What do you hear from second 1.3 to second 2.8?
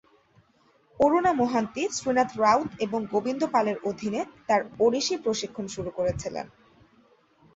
Mohanty Srinath Raut